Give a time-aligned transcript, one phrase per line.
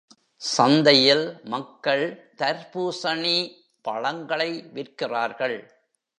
[0.37, 1.37] சந்தையில்
[1.43, 2.33] மக்கள்
[2.37, 3.37] தர்பூசணி
[3.81, 5.59] பழங்களை விற்கிறார்கள்.